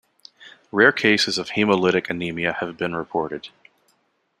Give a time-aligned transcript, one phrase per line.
[0.71, 3.49] Rare cases of hemolytic anemia have been reported.